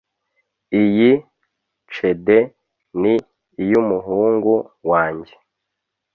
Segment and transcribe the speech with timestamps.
[0.83, 1.11] Iyi
[1.93, 2.27] CD
[3.01, 3.13] ni
[3.63, 4.53] iyumuhungu
[4.89, 5.33] wanjye